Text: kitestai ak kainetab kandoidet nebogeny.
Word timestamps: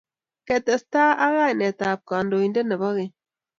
kitestai 0.47 1.17
ak 1.25 1.31
kainetab 1.37 1.99
kandoidet 2.09 2.65
nebogeny. 2.67 3.11